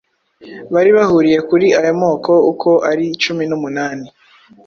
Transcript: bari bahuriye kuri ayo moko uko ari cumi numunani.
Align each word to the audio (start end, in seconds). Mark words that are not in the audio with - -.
bari 0.73 0.89
bahuriye 0.97 1.39
kuri 1.49 1.67
ayo 1.79 1.93
moko 2.03 2.31
uko 2.51 2.69
ari 2.91 3.05
cumi 3.23 3.43
numunani. 3.49 4.07